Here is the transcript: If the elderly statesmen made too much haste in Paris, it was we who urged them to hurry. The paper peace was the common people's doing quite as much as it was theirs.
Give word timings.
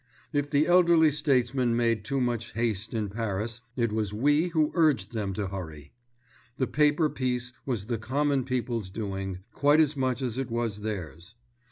If 0.33 0.49
the 0.49 0.65
elderly 0.65 1.11
statesmen 1.11 1.75
made 1.77 2.03
too 2.03 2.19
much 2.19 2.53
haste 2.53 2.95
in 2.95 3.07
Paris, 3.09 3.61
it 3.75 3.91
was 3.91 4.15
we 4.15 4.47
who 4.47 4.71
urged 4.73 5.13
them 5.13 5.31
to 5.33 5.49
hurry. 5.49 5.93
The 6.57 6.65
paper 6.65 7.07
peace 7.07 7.53
was 7.67 7.85
the 7.85 7.99
common 7.99 8.43
people's 8.43 8.89
doing 8.89 9.43
quite 9.53 9.79
as 9.79 9.95
much 9.95 10.23
as 10.23 10.39
it 10.39 10.49
was 10.49 10.81
theirs. 10.81 11.35